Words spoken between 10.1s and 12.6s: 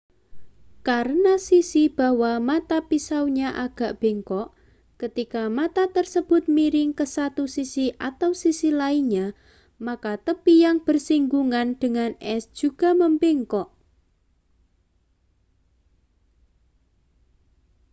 tepi yang bersinggungan dengan es